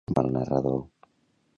[0.05, 0.81] Què afirma el narrador?